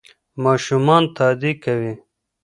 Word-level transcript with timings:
ماشومان 0.43 1.03
تادي 1.15 1.51
کوي. 1.63 1.93